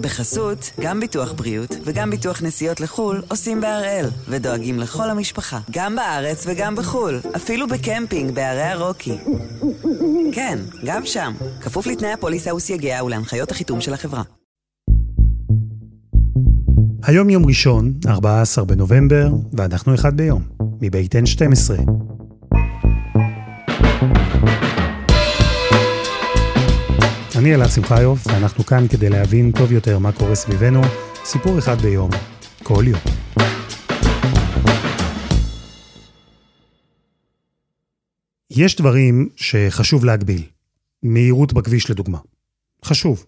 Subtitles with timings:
[0.00, 6.44] בחסות, גם ביטוח בריאות וגם ביטוח נסיעות לחו"ל עושים בהראל, ודואגים לכל המשפחה, גם בארץ
[6.46, 9.18] וגם בחו"ל, אפילו בקמפינג בערי הרוקי.
[10.32, 14.22] כן, גם שם, כפוף לתנאי הפוליסה וסייגיה ולהנחיות החיתום של החברה.
[17.02, 20.42] היום יום ראשון, 14 בנובמבר, ואנחנו אחד ביום,
[20.80, 22.09] מבית N12.
[27.40, 30.80] אני אלעד שמחיוף, ואנחנו כאן כדי להבין טוב יותר מה קורה סביבנו,
[31.24, 32.10] סיפור אחד ביום,
[32.62, 33.00] כל יום.
[38.50, 40.42] יש דברים שחשוב להגביל.
[41.02, 42.18] מהירות בכביש לדוגמה.
[42.84, 43.26] חשוב.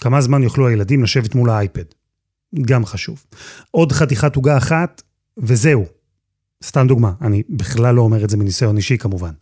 [0.00, 1.84] כמה זמן יוכלו הילדים לשבת מול האייפד.
[2.60, 3.24] גם חשוב.
[3.70, 5.02] עוד חתיכת עוגה אחת,
[5.38, 5.84] וזהו.
[6.64, 9.32] סתם דוגמה, אני בכלל לא אומר את זה מניסיון אישי כמובן.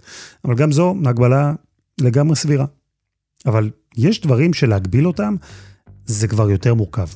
[0.45, 1.52] אבל גם זו הגבלה
[2.01, 2.66] לגמרי סבירה.
[3.46, 5.34] אבל יש דברים שלהגביל אותם
[6.05, 7.06] זה כבר יותר מורכב.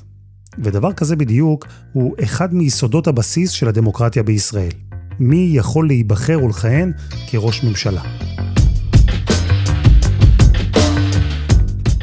[0.58, 4.72] ודבר כזה בדיוק הוא אחד מיסודות הבסיס של הדמוקרטיה בישראל.
[5.18, 6.92] מי יכול להיבחר ולכהן
[7.30, 8.02] כראש ממשלה.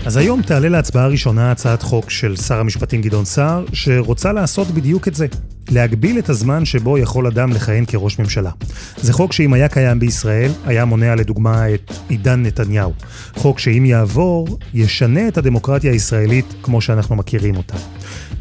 [0.05, 5.07] אז היום תעלה להצבעה ראשונה הצעת חוק של שר המשפטים גדעון סער, שרוצה לעשות בדיוק
[5.07, 5.27] את זה,
[5.69, 8.51] להגביל את הזמן שבו יכול אדם לכהן כראש ממשלה.
[8.97, 12.93] זה חוק שאם היה קיים בישראל, היה מונע לדוגמה את עידן נתניהו.
[13.35, 17.75] חוק שאם יעבור, ישנה את הדמוקרטיה הישראלית כמו שאנחנו מכירים אותה.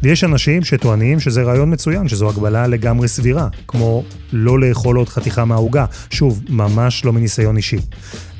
[0.03, 5.45] ויש אנשים שטוענים שזה רעיון מצוין, שזו הגבלה לגמרי סבירה, כמו לא לאכול עוד חתיכה
[5.45, 5.85] מהעוגה.
[6.09, 7.79] שוב, ממש לא מניסיון אישי.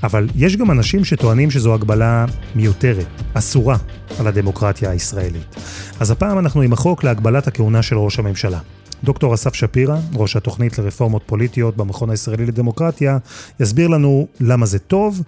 [0.04, 3.78] אבל יש גם אנשים שטוענים שזו הגבלה מיותרת, אסורה,
[4.20, 5.56] על הדמוקרטיה הישראלית.
[6.00, 8.59] אז הפעם אנחנו עם החוק להגבלת הכהונה של ראש הממשלה.
[9.04, 13.18] דוקטור אסף שפירא, ראש התוכנית לרפורמות פוליטיות במכון הישראלי לדמוקרטיה,
[13.59, 15.22] יסביר לנו למה זה טוב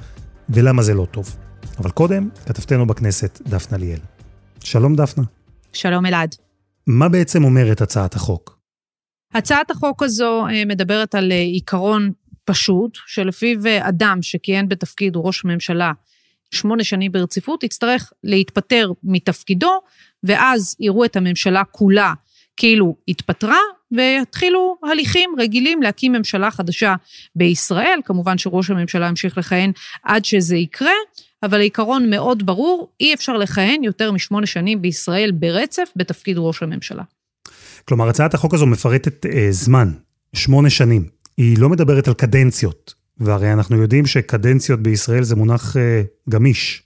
[0.50, 1.36] ולמה זה לא טוב.
[1.80, 4.00] אבל קודם, כתבתנו בכנסת, דפנה ליאל.
[4.60, 5.24] שלום דפנה.
[5.74, 6.36] שלום אלעד.
[6.88, 8.58] מה בעצם אומרת הצעת החוק?
[9.34, 12.12] הצעת החוק הזו אה, מדברת על אה, עיקרון
[12.46, 15.92] פשוט, שלפיו אה, אדם שכיהן בתפקיד ראש ממשלה
[16.52, 19.82] שמונה שנים ברציפות, יצטרך להתפטר מתפקידו,
[20.24, 22.14] ואז יראו את הממשלה כולה
[22.58, 23.60] כאילו התפטרה,
[23.92, 26.96] ויתחילו הליכים רגילים להקים ממשלה חדשה
[27.36, 28.00] בישראל.
[28.06, 29.72] כמובן שראש הממשלה ימשיך לכהן
[30.04, 30.94] עד שזה יקרה,
[31.44, 37.04] אבל העיקרון מאוד ברור, אי אפשר לכהן יותר משמונה שנים בישראל ברצף בתפקיד ראש הממשלה.
[37.86, 39.92] כלומר, הצעת החוק הזו מפרטת אה, זמן,
[40.36, 41.15] שמונה שנים.
[41.38, 46.82] היא לא מדברת על קדנציות, והרי אנחנו יודעים שקדנציות בישראל זה מונח אה, גמיש.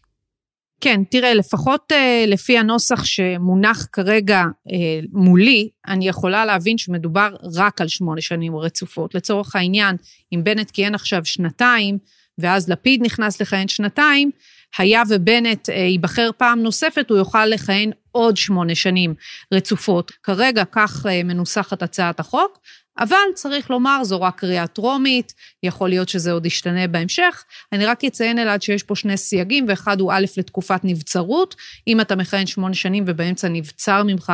[0.82, 7.82] כן, תראה, לפחות אה, לפי הנוסח שמונח כרגע אה, מולי, אני יכולה להבין שמדובר רק
[7.82, 9.16] על שמונה שנים רצופות.
[9.16, 9.96] לצורך העניין,
[10.34, 11.98] אם בנט כיהן עכשיו שנתיים,
[12.38, 14.32] ואז לפיד נכנס לכהן שנתיים,
[14.78, 19.14] היה ובנט אה, ייבחר פעם נוספת, הוא יוכל לכהן עוד שמונה שנים
[19.54, 20.12] רצופות.
[20.24, 22.60] כרגע כך אה, מנוסחת הצעת החוק,
[23.00, 25.34] אבל צריך לומר, זו רק קריאה טרומית,
[25.64, 27.44] יכול להיות שזה עוד ישתנה בהמשך.
[27.72, 31.56] אני רק אציין אלעד שיש פה שני סייגים, ואחד הוא א' לתקופת נבצרות,
[31.88, 34.34] אם אתה מכהן שמונה שנים ובאמצע נבצר ממך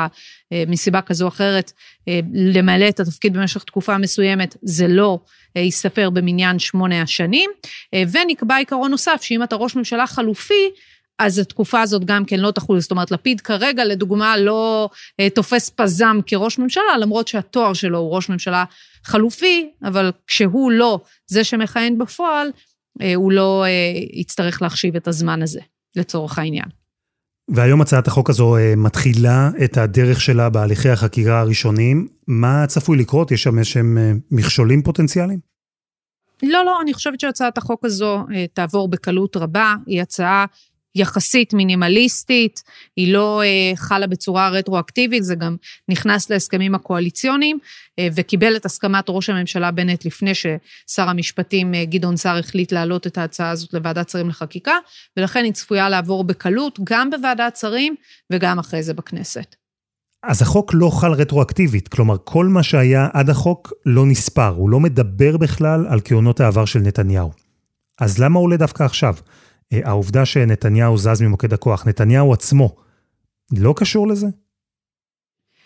[0.53, 1.71] אה, מסיבה כזו או אחרת
[2.07, 5.19] אה, למלא את התפקיד במשך תקופה מסוימת, זה לא
[5.57, 7.49] אה, ייספר במניין שמונה השנים.
[8.11, 10.69] ונקבע עיקרון נוסף, שאם אתה ראש ממשלה חלופי,
[11.19, 12.79] אז התקופה הזאת גם כן לא תחול.
[12.79, 14.89] זאת אומרת, לפיד כרגע, לדוגמה, לא
[15.19, 18.63] אה, תופס פזם כראש ממשלה, למרות שהתואר שלו הוא ראש ממשלה
[19.03, 22.47] חלופי, אבל כשהוא לא זה שמכהן בפועל,
[23.01, 23.69] אה, הוא לא אה,
[24.13, 25.59] יצטרך להחשיב את הזמן הזה,
[25.95, 26.65] לצורך העניין.
[27.49, 32.07] והיום הצעת החוק הזו מתחילה את הדרך שלה בהליכי החקירה הראשונים.
[32.27, 33.31] מה צפוי לקרות?
[33.31, 33.97] יש שם איזשהם
[34.31, 35.39] מכשולים פוטנציאליים?
[36.43, 39.75] לא, לא, אני חושבת שהצעת החוק הזו תעבור בקלות רבה.
[39.85, 40.45] היא הצעה
[40.95, 42.63] יחסית מינימליסטית,
[42.95, 45.55] היא לא אה, חלה בצורה רטרואקטיבית, זה גם
[45.89, 47.59] נכנס להסכמים הקואליציוניים,
[47.99, 53.07] אה, וקיבל את הסכמת ראש הממשלה בנט לפני ששר המשפטים אה, גדעון סער החליט להעלות
[53.07, 54.73] את ההצעה הזאת לוועדת שרים לחקיקה,
[55.17, 57.95] ולכן היא צפויה לעבור בקלות גם בוועדת שרים
[58.31, 59.55] וגם אחרי זה בכנסת.
[60.23, 64.79] אז החוק לא חל רטרואקטיבית, כלומר כל מה שהיה עד החוק לא נספר, הוא לא
[64.79, 67.31] מדבר בכלל על כהונות העבר של נתניהו.
[68.01, 69.15] אז למה עולה דווקא עכשיו?
[69.83, 72.75] אה, העובדה שנתניהו זז ממוקד הכוח, נתניהו עצמו,
[73.51, 74.27] לא קשור לזה?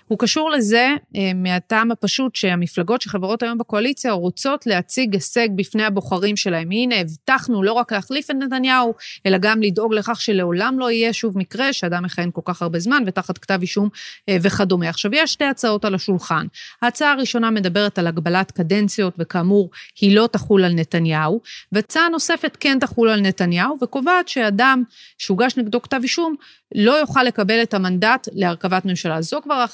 [0.09, 6.37] הוא קשור לזה אה, מהטעם הפשוט שהמפלגות שחברות היום בקואליציה רוצות להציג הישג בפני הבוחרים
[6.37, 6.71] שלהם.
[6.71, 8.93] הנה, הבטחנו לא רק להחליף את נתניהו,
[9.25, 13.03] אלא גם לדאוג לכך שלעולם לא יהיה שוב מקרה שאדם מכהן כל כך הרבה זמן
[13.07, 13.89] ותחת כתב אישום
[14.29, 14.89] אה, וכדומה.
[14.89, 16.45] עכשיו, יש שתי הצעות על השולחן.
[16.81, 19.69] ההצעה הראשונה מדברת על הגבלת קדנציות, וכאמור,
[20.01, 21.41] היא לא תחול על נתניהו,
[21.71, 24.83] והצעה נוספת כן תחול על נתניהו, וקובעת שאדם
[25.17, 26.35] שהוגש נגדו כתב אישום,
[26.75, 29.21] לא יוכל לקבל את המנדט להרכבת ממשלה.
[29.21, 29.65] זו כבר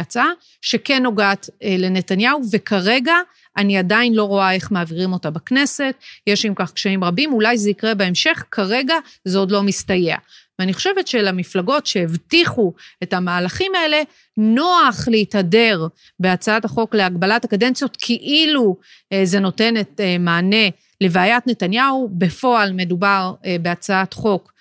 [0.00, 0.28] הצעה
[0.62, 3.14] שכן נוגעת אה, לנתניהו, וכרגע
[3.56, 5.94] אני עדיין לא רואה איך מעבירים אותה בכנסת,
[6.26, 8.94] יש עם כך קשיים רבים, אולי זה יקרה בהמשך, כרגע
[9.24, 10.16] זה עוד לא מסתייע.
[10.58, 12.72] ואני חושבת שלמפלגות שהבטיחו
[13.02, 14.02] את המהלכים האלה,
[14.36, 15.86] נוח להתהדר
[16.20, 18.76] בהצעת החוק להגבלת הקדנציות, כאילו
[19.12, 20.66] אה, זה נותן את מענה
[21.00, 22.08] לבעיית נתניהו.
[22.12, 24.54] בפועל מדובר בהצעת חוק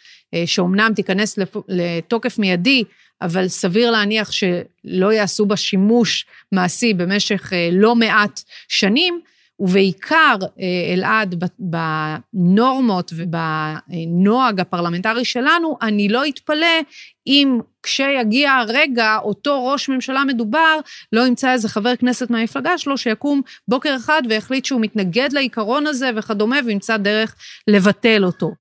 [0.45, 2.83] שאומנם תיכנס לתוקף מיידי,
[3.21, 9.21] אבל סביר להניח שלא יעשו בה שימוש מעשי במשך אה, לא מעט שנים,
[9.59, 16.81] ובעיקר, אה, אלעד, בנורמות ובנוהג הפרלמנטרי שלנו, אני לא אתפלא
[17.27, 20.79] אם כשיגיע הרגע, אותו ראש ממשלה מדובר,
[21.13, 26.09] לא ימצא איזה חבר כנסת מהמפלגה שלו שיקום בוקר אחד ויחליט שהוא מתנגד לעיקרון הזה
[26.15, 27.35] וכדומה, וימצא דרך
[27.67, 28.51] לבטל אותו.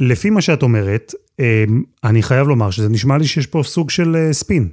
[0.00, 1.12] לפי מה שאת אומרת,
[2.04, 4.68] אני חייב לומר שזה נשמע לי שיש פה סוג של אה, ספין.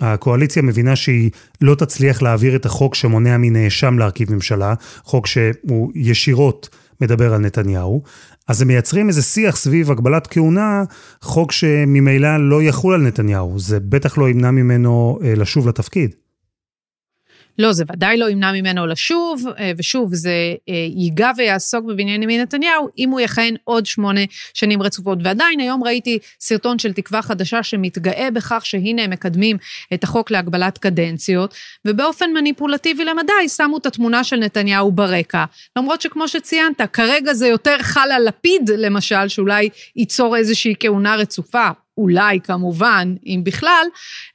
[0.00, 6.68] הקואליציה מבינה שהיא לא תצליח להעביר את החוק שמונע מנאשם להרכיב ממשלה, חוק שהוא ישירות
[7.00, 8.02] מדבר על נתניהו,
[8.48, 10.84] אז הם מייצרים איזה שיח סביב הגבלת כהונה,
[11.22, 13.58] חוק שממילא לא יחול על נתניהו.
[13.58, 16.14] זה בטח לא ימנע ממנו אה, לשוב לתפקיד.
[17.58, 20.30] לא, זה ודאי לא ימנע ממנו לשוב, אה, ושוב, זה
[20.68, 24.20] אה, ייגע ויעסוק בבנימין נתניהו אם הוא יכהן עוד שמונה
[24.54, 25.18] שנים רצופות.
[25.22, 29.56] ועדיין, היום ראיתי סרטון של תקווה חדשה שמתגאה בכך שהנה הם מקדמים
[29.94, 35.44] את החוק להגבלת קדנציות, ובאופן מניפולטיבי למדי שמו את התמונה של נתניהו ברקע.
[35.76, 41.68] למרות שכמו שציינת, כרגע זה יותר חל על לפיד, למשל, שאולי ייצור איזושהי כהונה רצופה.
[41.98, 43.86] אולי כמובן, אם בכלל,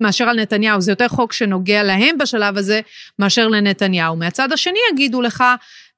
[0.01, 0.81] מאשר על נתניהו.
[0.81, 2.81] זה יותר חוק שנוגע להם בשלב הזה,
[3.19, 4.15] מאשר לנתניהו.
[4.15, 5.44] מהצד השני יגידו לך,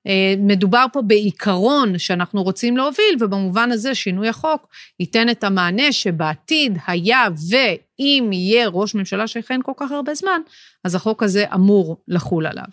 [0.07, 4.67] אה, מדובר פה בעיקרון שאנחנו רוצים להוביל, ובמובן הזה שינוי החוק
[4.99, 10.41] ייתן את המענה שבעתיד היה ואם יהיה ראש ממשלה שיכהן כל כך הרבה זמן,
[10.83, 12.65] אז החוק הזה אמור לחול עליו.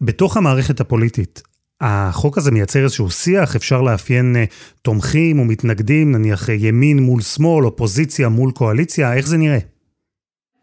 [0.00, 1.42] בתוך המערכת הפוליטית,
[1.80, 4.44] החוק הזה מייצר איזשהו שיח, אפשר לאפיין אה,
[4.82, 9.58] תומכים ומתנגדים, נניח אה, ימין מול שמאל, אופוזיציה מול קואליציה, איך זה נראה?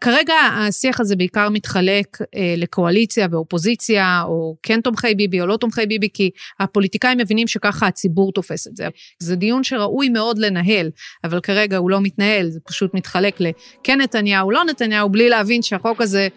[0.00, 5.86] כרגע השיח הזה בעיקר מתחלק אה, לקואליציה ואופוזיציה, או כן תומכי ביבי או לא תומכי
[5.86, 6.30] ביבי, כי
[6.60, 8.88] הפוליטיקאים מבינים שככה הציבור תופס את זה.
[9.18, 10.90] זה דיון שראוי מאוד לנהל,
[11.24, 16.00] אבל כרגע הוא לא מתנהל, זה פשוט מתחלק לכן נתניהו, לא נתניהו, בלי להבין שהחוק
[16.00, 16.28] הזה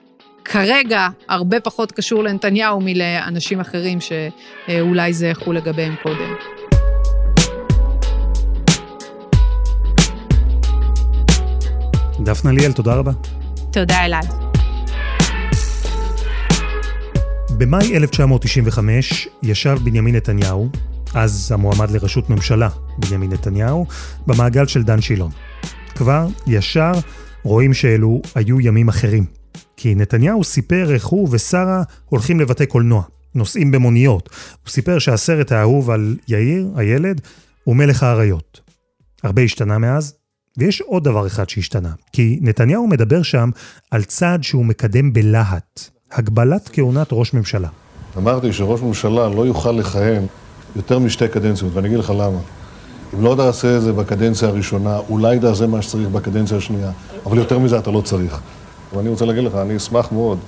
[0.51, 6.33] כרגע הרבה פחות קשור לנתניהו מלאנשים אחרים שאולי זה יחול לגביהם קודם.
[12.19, 13.11] דפנה ליאל, תודה רבה.
[13.71, 14.33] תודה, אלעד.
[17.57, 20.69] במאי 1995 ישב בנימין נתניהו,
[21.13, 23.85] אז המועמד לראשות ממשלה, בנימין נתניהו,
[24.27, 25.31] במעגל של דן שילון.
[25.95, 26.91] כבר ישר
[27.44, 29.36] רואים שאלו היו ימים אחרים.
[29.77, 33.03] כי נתניהו סיפר איך הוא ושרה הולכים לבתי קולנוע,
[33.35, 34.29] נוסעים במוניות.
[34.63, 37.21] הוא סיפר שהסרט האהוב על יאיר, הילד,
[37.63, 38.62] הוא מלך האריות.
[39.24, 40.13] הרבה השתנה מאז,
[40.57, 43.50] ויש עוד דבר אחד שהשתנה, כי נתניהו מדבר שם
[43.91, 47.69] על צעד שהוא מקדם בלהט, הגבלת כהונת ראש ממשלה.
[48.18, 50.25] אמרתי שראש ממשלה לא יוכל לכהן
[50.75, 52.39] יותר משתי קדנציות, ואני אגיד לך למה.
[53.13, 56.91] אם לא תעשה את זה בקדנציה הראשונה, אולי תעשה מה שצריך בקדנציה השנייה,
[57.25, 58.39] אבל יותר מזה אתה לא צריך.
[58.95, 60.39] ואני רוצה להגיד לך, אני אשמח מאוד,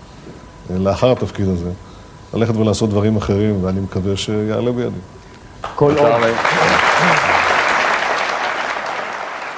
[0.69, 1.72] אה, לאחר התפקיד הזה,
[2.34, 5.00] ללכת ולעשות דברים אחרים, ואני מקווה שיעלה בידי.
[5.75, 6.12] כל עוד.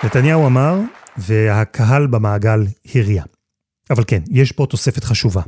[0.03, 0.75] נתניהו אמר,
[1.17, 3.23] והקהל במעגל הריע.
[3.89, 5.41] אבל כן, יש פה תוספת חשובה.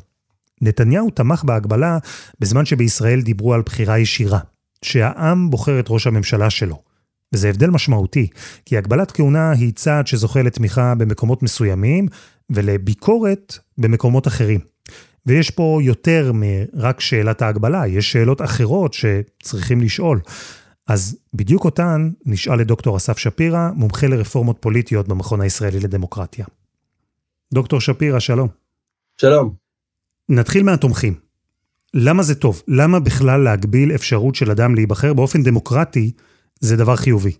[0.62, 1.98] נתניהו תמך בהגבלה
[2.40, 4.40] בזמן שבישראל דיברו על בחירה ישירה,
[4.82, 6.82] שהעם בוחר את ראש הממשלה שלו.
[7.34, 8.28] וזה הבדל משמעותי,
[8.66, 12.08] כי הגבלת כהונה היא צעד שזוכה לתמיכה במקומות מסוימים,
[12.50, 14.60] ולביקורת במקומות אחרים.
[15.26, 20.20] ויש פה יותר מרק שאלת ההגבלה, יש שאלות אחרות שצריכים לשאול.
[20.88, 26.46] אז בדיוק אותן נשאל לדוקטור אסף שפירא, מומחה לרפורמות פוליטיות במכון הישראלי לדמוקרטיה.
[27.54, 28.48] דוקטור שפירא, שלום.
[29.22, 29.54] שלום.
[30.30, 31.14] נתחיל מהתומכים.
[31.94, 32.62] למה זה טוב?
[32.68, 36.12] למה בכלל להגביל אפשרות של אדם להיבחר באופן דמוקרטי
[36.60, 37.32] זה דבר חיובי?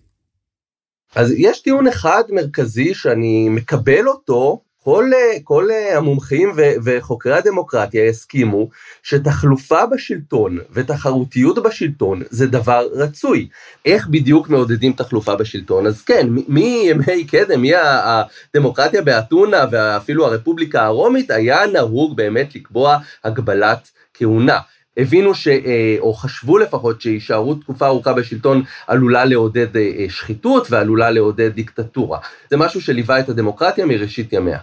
[1.16, 5.10] אז יש טיעון אחד מרכזי שאני מקבל אותו, כל,
[5.44, 8.68] כל המומחים ו, וחוקרי הדמוקרטיה הסכימו
[9.02, 13.48] שתחלופה בשלטון ותחרותיות בשלטון זה דבר רצוי.
[13.84, 15.86] איך בדיוק מעודדים תחלופה בשלטון?
[15.86, 24.58] אז כן, מימי קדם, מהדמוקרטיה באתונה ואפילו הרפובליקה הרומית, היה נהוג באמת לקבוע הגבלת כהונה.
[24.96, 25.48] הבינו ש...
[25.48, 32.18] אה, או חשבו לפחות שהישארות תקופה ארוכה בשלטון עלולה לעודד אה, שחיתות ועלולה לעודד דיקטטורה.
[32.50, 34.58] זה משהו שליווה את הדמוקרטיה מראשית ימיה.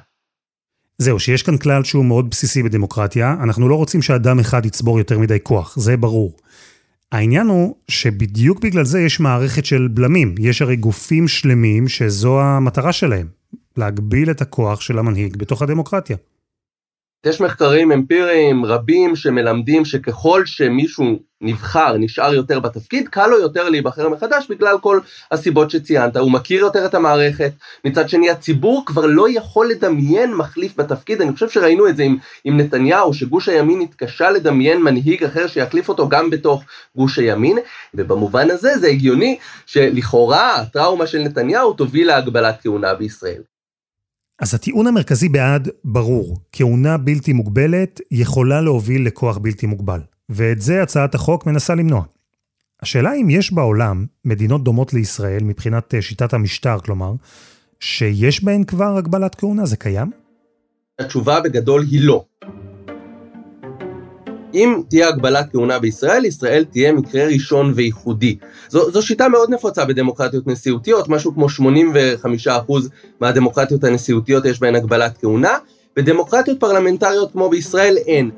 [1.01, 5.19] זהו, שיש כאן כלל שהוא מאוד בסיסי בדמוקרטיה, אנחנו לא רוצים שאדם אחד יצבור יותר
[5.19, 6.37] מדי כוח, זה ברור.
[7.11, 10.35] העניין הוא שבדיוק בגלל זה יש מערכת של בלמים.
[10.39, 13.27] יש הרי גופים שלמים שזו המטרה שלהם,
[13.77, 16.17] להגביל את הכוח של המנהיג בתוך הדמוקרטיה.
[17.25, 24.09] יש מחקרים אמפיריים רבים שמלמדים שככל שמישהו נבחר, נשאר יותר בתפקיד, קל לו יותר להיבחר
[24.09, 24.99] מחדש בגלל כל
[25.31, 26.17] הסיבות שציינת.
[26.17, 27.51] הוא מכיר יותר את המערכת,
[27.85, 32.17] מצד שני הציבור כבר לא יכול לדמיין מחליף בתפקיד, אני חושב שראינו את זה עם,
[32.43, 36.63] עם נתניהו, שגוש הימין התקשה לדמיין מנהיג אחר שיחליף אותו גם בתוך
[36.95, 37.57] גוש הימין,
[37.93, 43.41] ובמובן הזה זה הגיוני שלכאורה הטראומה של נתניהו תוביל להגבלת כהונה בישראל.
[44.41, 50.83] אז הטיעון המרכזי בעד ברור, כהונה בלתי מוגבלת יכולה להוביל לכוח בלתי מוגבל, ואת זה
[50.83, 52.03] הצעת החוק מנסה למנוע.
[52.81, 57.13] השאלה אם יש בעולם מדינות דומות לישראל מבחינת אה, שיטת המשטר, כלומר,
[57.79, 60.11] שיש בהן כבר הגבלת כהונה, זה קיים?
[60.99, 62.25] התשובה בגדול היא לא.
[64.53, 68.37] אם תהיה הגבלת כהונה בישראל, ישראל תהיה מקרה ראשון וייחודי.
[68.69, 71.47] זו, זו שיטה מאוד נפוצה בדמוקרטיות נשיאותיות, משהו כמו
[72.67, 72.71] 85%
[73.21, 75.57] מהדמוקרטיות הנשיאותיות יש בהן הגבלת כהונה,
[75.95, 78.31] בדמוקרטיות פרלמנטריות כמו בישראל אין.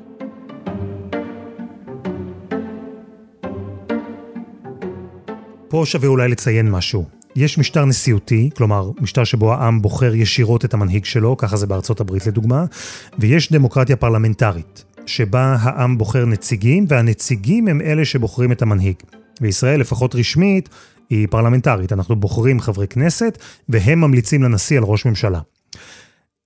[5.68, 7.04] פה שווה אולי לציין משהו.
[7.36, 12.00] יש משטר נשיאותי, כלומר, משטר שבו העם בוחר ישירות את המנהיג שלו, ככה זה בארצות
[12.00, 12.64] הברית לדוגמה,
[13.18, 14.93] ויש דמוקרטיה פרלמנטרית.
[15.06, 18.96] שבה העם בוחר נציגים, והנציגים הם אלה שבוחרים את המנהיג.
[19.40, 20.68] בישראל, לפחות רשמית,
[21.10, 21.92] היא פרלמנטרית.
[21.92, 25.40] אנחנו בוחרים חברי כנסת, והם ממליצים לנשיא על ראש ממשלה.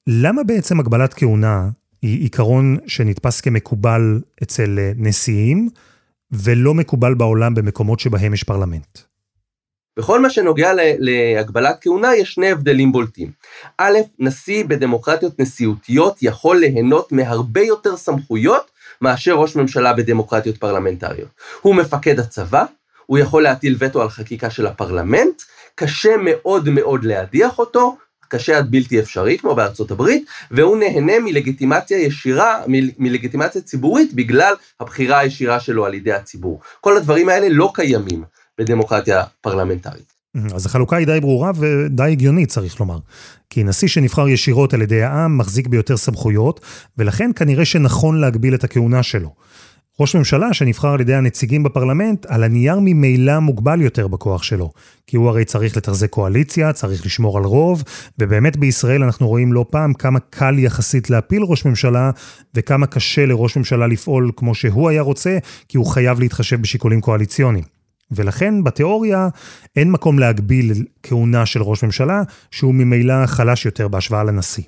[0.06, 1.68] למה בעצם הגבלת כהונה
[2.02, 5.68] היא עיקרון שנתפס כמקובל אצל נשיאים,
[6.32, 8.98] ולא מקובל בעולם במקומות שבהם יש פרלמנט?
[9.98, 13.30] בכל מה שנוגע להגבלת כהונה יש שני הבדלים בולטים.
[13.78, 21.28] א', נשיא בדמוקרטיות נשיאותיות יכול ליהנות מהרבה יותר סמכויות מאשר ראש ממשלה בדמוקרטיות פרלמנטריות.
[21.60, 22.64] הוא מפקד הצבא,
[23.06, 25.42] הוא יכול להטיל וטו על חקיקה של הפרלמנט,
[25.74, 27.96] קשה מאוד מאוד להדיח אותו,
[28.28, 32.62] קשה עד בלתי אפשרי, כמו בארצות הברית, והוא נהנה מלגיטימציה ישירה,
[32.98, 36.60] מלגיטימציה ציבורית, בגלל הבחירה הישירה שלו על ידי הציבור.
[36.80, 38.24] כל הדברים האלה לא קיימים
[38.58, 40.18] בדמוקרטיה פרלמנטרית.
[40.54, 42.98] אז החלוקה היא די ברורה ודי הגיונית, צריך לומר.
[43.50, 46.60] כי נשיא שנבחר ישירות על ידי העם מחזיק ביותר סמכויות,
[46.98, 49.34] ולכן כנראה שנכון להגביל את הכהונה שלו.
[50.00, 54.70] ראש ממשלה שנבחר על ידי הנציגים בפרלמנט, על הנייר ממילא מוגבל יותר בכוח שלו.
[55.06, 57.82] כי הוא הרי צריך לתחזק קואליציה, צריך לשמור על רוב,
[58.18, 62.10] ובאמת בישראל אנחנו רואים לא פעם כמה קל יחסית להפיל ראש ממשלה,
[62.54, 65.38] וכמה קשה לראש ממשלה לפעול כמו שהוא היה רוצה,
[65.68, 67.77] כי הוא חייב להתחשב בשיקולים קואליציוניים.
[68.10, 69.28] ולכן בתיאוריה
[69.76, 70.72] אין מקום להגביל
[71.02, 74.64] כהונה של ראש ממשלה, שהוא ממילא חלש יותר בהשוואה לנשיא.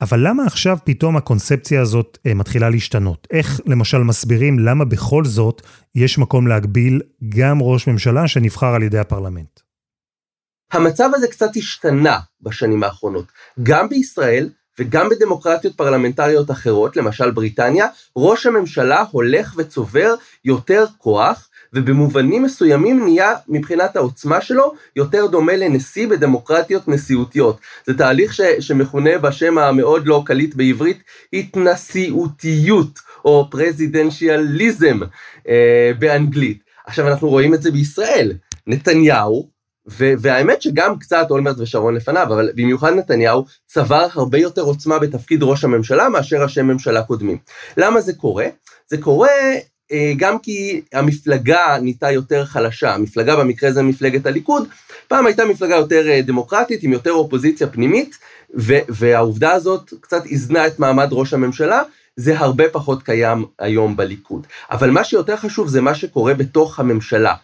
[0.00, 3.26] אבל למה עכשיו פתאום הקונספציה הזאת אה, מתחילה להשתנות?
[3.30, 5.62] איך למשל מסבירים למה בכל זאת
[5.94, 9.60] יש מקום להגביל גם ראש ממשלה שנבחר על ידי הפרלמנט?
[10.72, 13.24] המצב הזה קצת השתנה בשנים האחרונות.
[13.62, 14.48] גם בישראל
[14.78, 17.86] וגם בדמוקרטיות פרלמנטריות אחרות, למשל בריטניה,
[18.16, 26.08] ראש הממשלה הולך וצובר יותר כוח ובמובנים מסוימים נהיה מבחינת העוצמה שלו יותר דומה לנשיא
[26.08, 27.60] בדמוקרטיות נשיאותיות.
[27.86, 34.98] זה תהליך ש, שמכונה בשם המאוד לא קליט בעברית התנשיאותיות או פרזידנציאליזם
[35.48, 36.58] אה, באנגלית.
[36.86, 38.32] עכשיו אנחנו רואים את זה בישראל.
[38.66, 39.48] נתניהו,
[39.90, 45.42] ו- והאמת שגם קצת אולמרט ושרון לפניו, אבל במיוחד נתניהו צבר הרבה יותר עוצמה בתפקיד
[45.42, 47.38] ראש הממשלה מאשר ראשי ממשלה קודמים.
[47.76, 48.46] למה זה קורה?
[48.88, 49.28] זה קורה
[50.16, 54.68] גם כי המפלגה נהייתה יותר חלשה, המפלגה במקרה הזה מפלגת הליכוד,
[55.08, 58.18] פעם הייתה מפלגה יותר אה, דמוקרטית עם יותר אופוזיציה פנימית,
[58.88, 61.82] והעובדה הזאת קצת איזנה את מעמד ראש הממשלה,
[62.16, 64.46] זה הרבה פחות קיים היום בליכוד.
[64.70, 67.34] אבל מה שיותר חשוב זה מה שקורה בתוך הממשלה.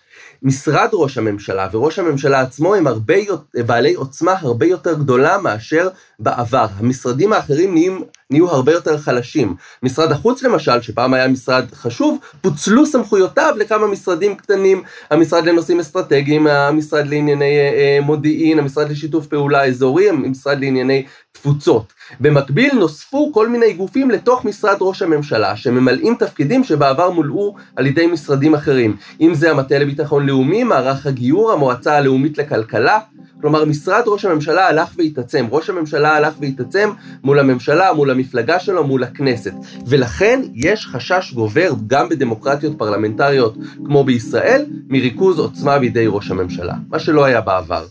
[0.43, 3.15] משרד ראש הממשלה וראש הממשלה עצמו הם הרבה,
[3.55, 5.89] בעלי עוצמה הרבה יותר גדולה מאשר
[6.19, 6.67] בעבר.
[6.79, 9.55] המשרדים האחרים נהיים, נהיו הרבה יותר חלשים.
[9.83, 16.47] משרד החוץ למשל, שפעם היה משרד חשוב, פוצלו סמכויותיו לכמה משרדים קטנים, המשרד לנושאים אסטרטגיים,
[16.47, 21.93] המשרד לענייני אה, מודיעין, המשרד לשיתוף פעולה אזורי, המשרד לענייני תפוצות.
[22.21, 28.07] במקביל נוספו כל מיני גופים לתוך משרד ראש הממשלה, שממלאים תפקידים שבעבר מולאו על ידי
[28.07, 28.97] משרדים אחרים.
[29.21, 32.99] אם זה המטה לביטחון לאומי, מערך הגיור, המועצה הלאומית לכלכלה.
[33.41, 35.47] כלומר, משרד ראש הממשלה הלך והתעצם.
[35.51, 36.91] ראש הממשלה הלך והתעצם
[37.25, 39.53] מול הממשלה, מול המפלגה שלו, מול הכנסת.
[39.87, 46.99] ולכן יש חשש גובר גם בדמוקרטיות פרלמנטריות כמו בישראל, מריכוז עוצמה בידי ראש הממשלה, מה
[46.99, 47.85] שלא היה בעבר.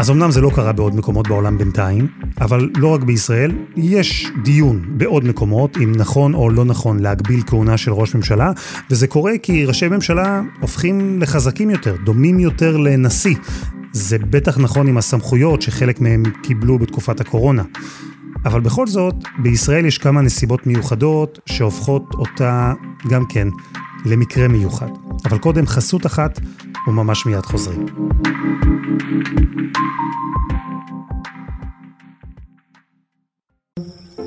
[0.00, 2.08] אז אמנם זה לא קרה בעוד מקומות בעולם בינתיים,
[2.40, 7.76] אבל לא רק בישראל, יש דיון בעוד מקומות אם נכון או לא נכון להגביל כהונה
[7.76, 8.52] של ראש ממשלה,
[8.90, 13.36] וזה קורה כי ראשי ממשלה הופכים לחזקים יותר, דומים יותר לנשיא.
[13.92, 17.62] זה בטח נכון עם הסמכויות שחלק מהם קיבלו בתקופת הקורונה.
[18.44, 22.72] אבל בכל זאת, בישראל יש כמה נסיבות מיוחדות שהופכות אותה
[23.08, 23.48] גם כן
[24.04, 24.90] למקרה מיוחד.
[25.24, 26.40] אבל קודם חסות אחת
[26.88, 27.86] וממש מיד חוזרים.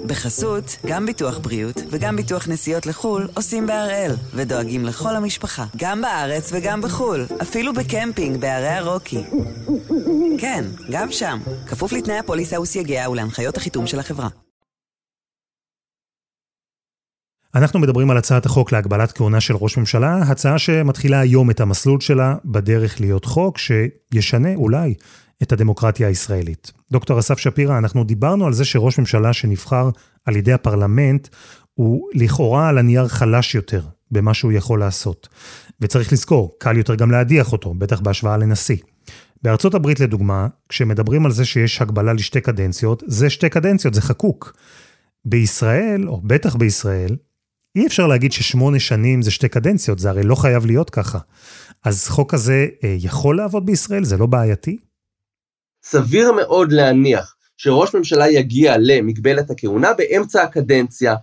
[0.08, 6.52] בחסות, גם ביטוח בריאות וגם ביטוח נסיעות לחו"ל עושים בהראל, ודואגים לכל המשפחה, גם בארץ
[6.54, 9.24] וגם בחו"ל, אפילו בקמפינג בערי הרוקי.
[10.40, 14.30] כן, גם שם, כפוף לתנאי הפוליסה וסייגיה ולהנחיות החיתום של החברה.
[17.56, 22.00] אנחנו מדברים על הצעת החוק להגבלת כהונה של ראש ממשלה, הצעה שמתחילה היום את המסלול
[22.00, 24.94] שלה בדרך להיות חוק שישנה אולי
[25.44, 26.72] את הדמוקרטיה הישראלית.
[26.92, 29.90] דוקטור אסף שפירא, אנחנו דיברנו על זה שראש ממשלה שנבחר
[30.26, 31.28] על ידי הפרלמנט,
[31.74, 35.28] הוא לכאורה על הנייר חלש יותר במה שהוא יכול לעשות.
[35.82, 38.78] וצריך לזכור, קל יותר גם להדיח אותו, בטח בהשוואה לנשיא.
[39.44, 44.54] בארצות הברית לדוגמה, כשמדברים על זה שיש הגבלה לשתי קדנציות, זה שתי קדנציות, זה חקוק.
[45.26, 47.16] בישראל, או בטח בישראל,
[47.76, 51.20] אי אפשר להגיד ששמונה שנים זה שתי קדנציות, זה הרי לא חייב להיות ככה.
[51.84, 54.04] אז חוק כזה אה, יכול לעבוד בישראל?
[54.04, 54.78] זה לא בעייתי?
[55.90, 61.16] סביר מאוד להניח שראש ממשלה יגיע למגבלת הכהונה באמצע הקדנציה,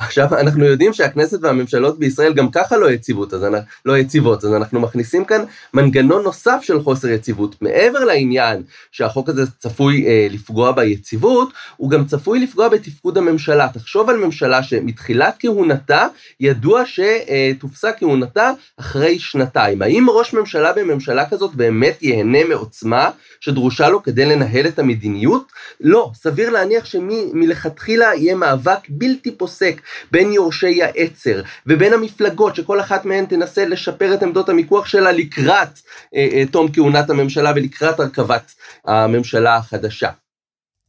[0.00, 4.54] עכשיו אנחנו יודעים שהכנסת והממשלות בישראל גם ככה לא יציבות, אז אנחנו, לא יציבות, אז
[4.54, 7.62] אנחנו מכניסים כאן מנגנון נוסף של חוסר יציבות.
[7.62, 13.68] מעבר לעניין שהחוק הזה צפוי אה, לפגוע ביציבות, הוא גם צפוי לפגוע בתפקוד הממשלה.
[13.72, 16.06] תחשוב על ממשלה שמתחילת כהונתה
[16.40, 19.82] ידוע שתופסק כהונתה אחרי שנתיים.
[19.82, 25.52] האם ראש ממשלה בממשלה כזאת באמת ייהנה מעוצמה שדרושה לו כדי לנהל את המדיניות?
[25.80, 33.04] לא, סביר להניח שמלכתחילה יהיה מאבק בלתי פוסק בין יורשי העצר ובין המפלגות שכל אחת
[33.04, 35.80] מהן תנסה לשפר את עמדות המיקוח שלה לקראת
[36.14, 40.10] אה, אה, תום כהונת הממשלה ולקראת הרכבת הממשלה החדשה.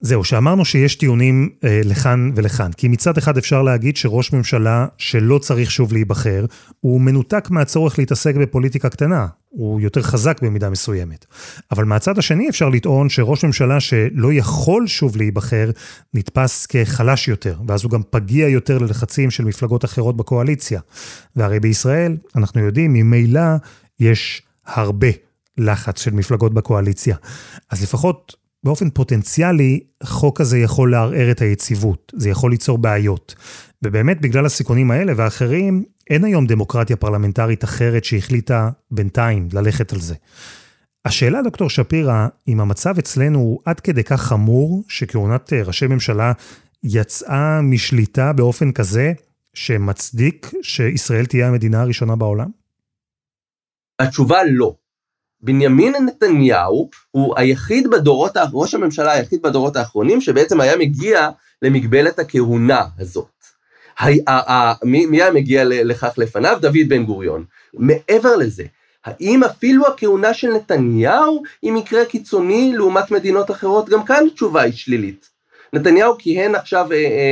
[0.04, 2.72] זהו, שאמרנו שיש טיעונים אה, לכאן ולכאן.
[2.78, 6.46] כי מצד אחד אפשר להגיד שראש ממשלה שלא צריך שוב להיבחר,
[6.80, 9.28] הוא מנותק מהצורך להתעסק בפוליטיקה קטנה.
[9.50, 11.26] הוא יותר חזק במידה מסוימת.
[11.72, 15.70] אבל מהצד השני אפשר לטעון שראש ממשלה שלא יכול שוב להיבחר,
[16.14, 20.82] נתפס כחלש יותר, ואז הוא גם פגיע יותר ללחצים של מפלגות אחרות בקואליציה.
[21.36, 23.42] והרי בישראל, אנחנו יודעים, ממילא
[24.00, 25.08] יש הרבה
[25.58, 27.16] לחץ של מפלגות בקואליציה.
[27.70, 33.36] אז לפחות באופן פוטנציאלי, חוק הזה יכול לערער את היציבות, זה יכול ליצור בעיות.
[33.84, 40.16] ובאמת, בגלל הסיכונים האלה ואחרים, אין היום דמוקרטיה פרלמנטרית אחרת שהחליטה בינתיים ללכת על זה.
[41.06, 46.32] השאלה, דוקטור שפירא, אם המצב אצלנו הוא עד כדי כך חמור, שכהונת אה, ראשי ממשלה
[46.84, 49.14] יצאה משליטה באופן כזה,
[49.54, 52.50] שמצדיק שישראל תהיה המדינה הראשונה בעולם?
[54.00, 54.76] התשובה לא.
[55.44, 61.30] בנימין נתניהו הוא היחיד בדורות, ראש הממשלה היחיד בדורות האחרונים שבעצם היה מגיע
[61.62, 63.26] למגבלת הכהונה הזאת.
[64.84, 66.58] מי היה מגיע לכך לפניו?
[66.62, 67.46] דוד בן גוריון.
[67.74, 68.64] מעבר לזה,
[69.06, 73.90] האם אפילו הכהונה של נתניהו היא מקרה קיצוני לעומת מדינות אחרות?
[73.90, 75.31] גם כאן התשובה היא שלילית.
[75.74, 76.88] נתניהו כיהן עכשיו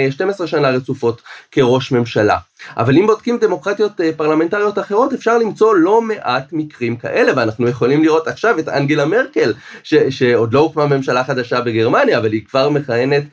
[0.10, 1.22] 12 אה, אה, שנה רצופות
[1.52, 2.38] כראש ממשלה.
[2.78, 8.04] אבל אם בודקים דמוקרטיות אה, פרלמנטריות אחרות, אפשר למצוא לא מעט מקרים כאלה, ואנחנו יכולים
[8.04, 12.70] לראות עכשיו את אנגלה מרקל, ש, שעוד לא הוקמה ממשלה חדשה בגרמניה, אבל היא כבר
[12.70, 13.24] מכהנת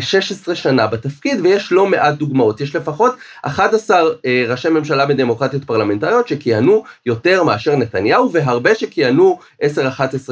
[0.00, 2.60] 16 שנה בתפקיד, ויש לא מעט דוגמאות.
[2.60, 4.02] יש לפחות 11
[4.48, 9.66] ראשי ממשלה בדמוקרטיות פרלמנטריות שכיהנו יותר מאשר נתניהו, והרבה שכיהנו 10-11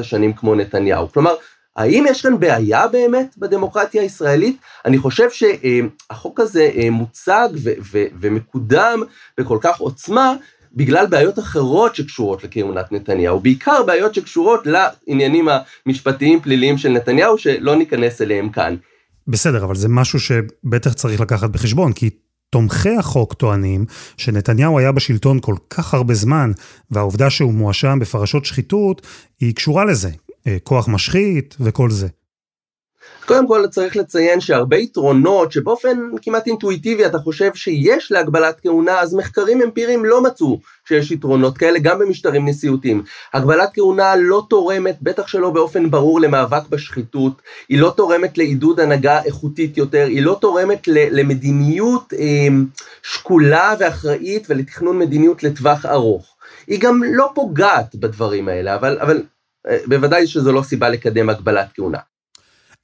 [0.03, 1.13] שנים כמו נתניהו.
[1.13, 1.35] כלומר,
[1.77, 4.57] האם יש כאן בעיה באמת בדמוקרטיה הישראלית?
[4.85, 9.03] אני חושב שהחוק הזה אה, מוצג ו- ו- ומקודם
[9.39, 10.35] בכל כך עוצמה,
[10.73, 15.49] בגלל בעיות אחרות שקשורות לכהונת נתניהו, בעיקר בעיות שקשורות לעניינים
[15.87, 18.77] המשפטיים פליליים של נתניהו, שלא ניכנס אליהם כאן.
[19.29, 22.11] בסדר, אבל זה משהו שבטח צריך לקחת בחשבון, כי
[22.51, 23.85] תומכי החוק טוענים
[24.17, 26.53] שנתניהו היה בשלטון כל כך הרבה זמן,
[26.91, 29.07] והעובדה שהוא מואשם בפרשות שחיתות,
[29.41, 30.11] היא קשורה לזה.
[30.47, 32.09] אה, כוח משחית וכל זה.
[33.27, 39.15] קודם כל צריך לציין שהרבה יתרונות שבאופן כמעט אינטואיטיבי אתה חושב שיש להגבלת כהונה, אז
[39.15, 43.03] מחקרים אמפיריים לא מצאו שיש יתרונות כאלה גם במשטרים נשיאותיים.
[43.35, 49.23] הגבלת כהונה לא תורמת, בטח שלא באופן ברור, למאבק בשחיתות, היא לא תורמת לעידוד הנהגה
[49.23, 52.49] איכותית יותר, היא לא תורמת למדיניות אה,
[53.03, 56.37] שקולה ואחראית ולתכנון מדיניות לטווח ארוך.
[56.67, 59.23] היא גם לא פוגעת בדברים האלה, אבל, אבל
[59.87, 61.99] בוודאי שזו לא סיבה לקדם הגבלת כהונה.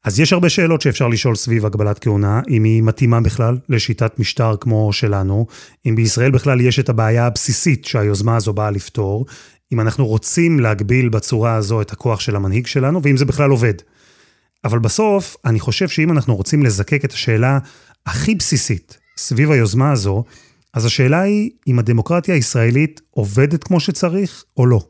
[0.05, 4.57] אז יש הרבה שאלות שאפשר לשאול סביב הגבלת כהונה, אם היא מתאימה בכלל לשיטת משטר
[4.61, 5.47] כמו שלנו,
[5.87, 9.27] אם בישראל בכלל יש את הבעיה הבסיסית שהיוזמה הזו באה לפתור,
[9.73, 13.75] אם אנחנו רוצים להגביל בצורה הזו את הכוח של המנהיג שלנו, ואם זה בכלל עובד.
[14.65, 17.59] אבל בסוף, אני חושב שאם אנחנו רוצים לזקק את השאלה
[18.07, 20.25] הכי בסיסית סביב היוזמה הזו,
[20.75, 24.85] אז השאלה היא אם הדמוקרטיה הישראלית עובדת כמו שצריך או לא.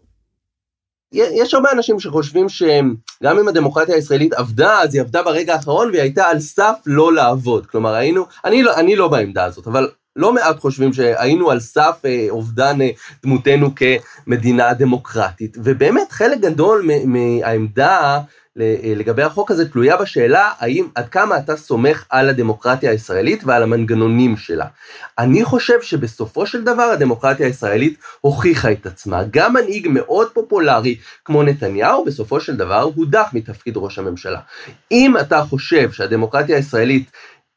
[1.13, 6.01] יש הרבה אנשים שחושבים שגם אם הדמוקרטיה הישראלית עבדה, אז היא עבדה ברגע האחרון והיא
[6.03, 7.67] הייתה על סף לא לעבוד.
[7.67, 12.01] כלומר, היינו, אני לא, אני לא בעמדה הזאת, אבל לא מעט חושבים שהיינו על סף
[12.05, 12.91] אה, אובדן אה,
[13.23, 15.57] דמותנו כמדינה דמוקרטית.
[15.65, 18.21] ובאמת, חלק גדול מהעמדה
[18.57, 24.37] לגבי החוק הזה תלויה בשאלה האם עד כמה אתה סומך על הדמוקרטיה הישראלית ועל המנגנונים
[24.37, 24.67] שלה.
[25.19, 29.23] אני חושב שבסופו של דבר הדמוקרטיה הישראלית הוכיחה את עצמה.
[29.31, 34.41] גם מנהיג מאוד פופולרי כמו נתניהו בסופו של דבר הודח מתפקיד ראש הממשלה.
[34.93, 37.11] אם אתה חושב שהדמוקרטיה הישראלית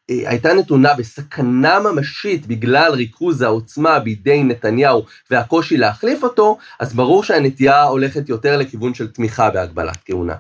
[0.10, 7.24] אה, הייתה נתונה בסכנה ממשית בגלל ריכוז העוצמה בידי נתניהו והקושי להחליף אותו, אז ברור
[7.24, 10.36] שהנטייה הולכת יותר לכיוון של תמיכה בהגבלת כהונה.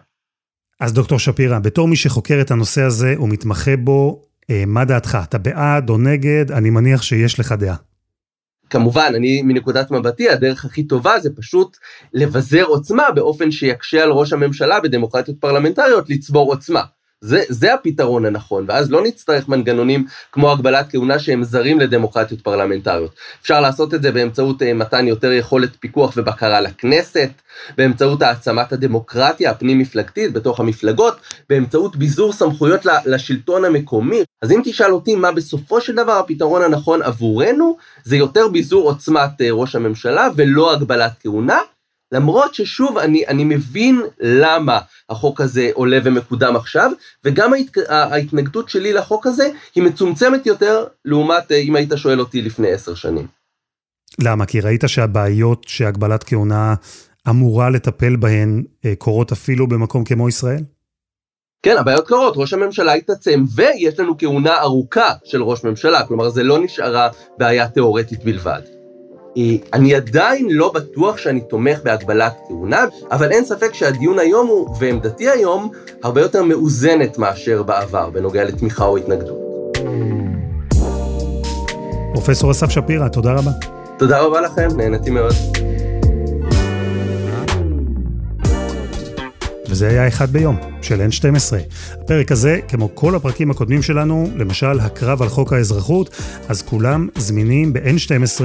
[0.79, 5.17] אז דוקטור שפירא, בתור מי שחוקר את הנושא הזה ומתמחה בו, אה, מה דעתך?
[5.23, 6.51] אתה בעד או נגד?
[6.51, 7.75] אני מניח שיש לך דעה.
[8.69, 11.77] כמובן, אני מנקודת מבטי, הדרך הכי טובה זה פשוט
[12.13, 16.83] לבזר עוצמה באופן שיקשה על ראש הממשלה בדמוקרטיות פרלמנטריות לצבור עוצמה.
[17.23, 23.15] זה, זה הפתרון הנכון, ואז לא נצטרך מנגנונים כמו הגבלת כהונה שהם זרים לדמוקרטיות פרלמנטריות.
[23.41, 27.29] אפשר לעשות את זה באמצעות אה, מתן יותר יכולת פיקוח ובקרה לכנסת,
[27.77, 31.17] באמצעות העצמת הדמוקרטיה הפנים-מפלגתית בתוך המפלגות,
[31.49, 34.23] באמצעות ביזור סמכויות לשלטון המקומי.
[34.41, 39.41] אז אם תשאל אותי מה בסופו של דבר הפתרון הנכון עבורנו, זה יותר ביזור עוצמת
[39.41, 41.59] אה, ראש הממשלה ולא הגבלת כהונה.
[42.13, 46.91] למרות ששוב, אני, אני מבין למה החוק הזה עולה ומקודם עכשיו,
[47.25, 52.41] וגם ההת, ההתנגדות שלי לחוק הזה היא מצומצמת יותר לעומת אה, אם היית שואל אותי
[52.41, 53.27] לפני עשר שנים.
[54.19, 54.45] למה?
[54.45, 56.75] כי ראית שהבעיות שהגבלת כהונה
[57.29, 60.63] אמורה לטפל בהן אה, קורות אפילו במקום כמו ישראל?
[61.63, 66.43] כן, הבעיות קורות, ראש הממשלה התעצם, ויש לנו כהונה ארוכה של ראש ממשלה, כלומר זה
[66.43, 68.61] לא נשארה בעיה תיאורטית בלבד.
[69.73, 75.29] אני עדיין לא בטוח שאני תומך בהגבלת כהונה, אבל אין ספק שהדיון היום הוא, ועמדתי
[75.29, 75.71] היום,
[76.03, 79.37] הרבה יותר מאוזנת מאשר בעבר, בנוגע לתמיכה או התנגדות.
[82.13, 83.51] פרופסור אסף שפירא, תודה רבה.
[83.97, 85.33] תודה רבה לכם, נהניתי מאוד.
[89.69, 91.53] וזה היה אחד ביום, של N12.
[92.01, 96.09] הפרק הזה, כמו כל הפרקים הקודמים שלנו, למשל הקרב על חוק האזרחות,
[96.49, 98.41] אז כולם זמינים ב-N12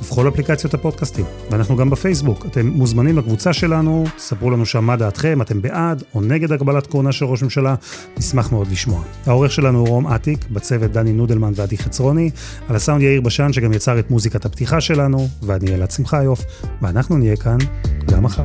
[0.00, 1.24] ובכל אפליקציות הפודקאסטים.
[1.50, 2.46] ואנחנו גם בפייסבוק.
[2.46, 7.12] אתם מוזמנים לקבוצה שלנו, ספרו לנו שם מה דעתכם, אתם בעד או נגד הגבלת כהונה
[7.12, 7.74] של ראש ממשלה,
[8.18, 9.02] נשמח מאוד לשמוע.
[9.26, 12.30] העורך שלנו הוא רום אטיק, בצוות דני נודלמן ועדי חצרוני,
[12.68, 16.44] על הסאונד יאיר בשן שגם יצר את מוזיקת הפתיחה שלנו, ואני אלעד שמחיוף,
[16.82, 17.58] ואנחנו נהיה כאן
[18.06, 18.44] גם מחר.